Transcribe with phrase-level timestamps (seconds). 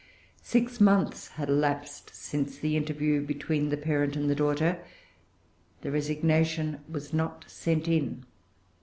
[0.41, 4.83] Six months had elapsed since the interview between the parent and the daughter.
[5.81, 8.25] The resignation was not sent in.